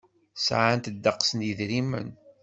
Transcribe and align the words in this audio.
Sɛant 0.45 0.91
ddeqs 0.95 1.29
n 1.33 1.39
yedrimen. 1.47 2.09